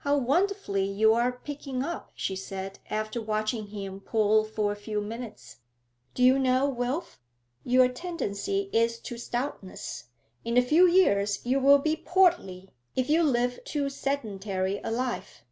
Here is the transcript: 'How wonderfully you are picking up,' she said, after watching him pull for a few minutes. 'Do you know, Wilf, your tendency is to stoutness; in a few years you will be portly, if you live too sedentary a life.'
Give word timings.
'How 0.00 0.18
wonderfully 0.18 0.84
you 0.84 1.14
are 1.14 1.32
picking 1.32 1.82
up,' 1.82 2.10
she 2.14 2.36
said, 2.36 2.78
after 2.90 3.22
watching 3.22 3.68
him 3.68 4.00
pull 4.00 4.44
for 4.44 4.70
a 4.70 4.76
few 4.76 5.00
minutes. 5.00 5.60
'Do 6.12 6.22
you 6.22 6.38
know, 6.38 6.68
Wilf, 6.68 7.18
your 7.64 7.88
tendency 7.88 8.68
is 8.74 8.98
to 8.98 9.16
stoutness; 9.16 10.10
in 10.44 10.58
a 10.58 10.62
few 10.62 10.86
years 10.86 11.40
you 11.46 11.58
will 11.58 11.78
be 11.78 11.96
portly, 11.96 12.68
if 12.96 13.08
you 13.08 13.22
live 13.22 13.64
too 13.64 13.88
sedentary 13.88 14.78
a 14.84 14.90
life.' 14.90 15.42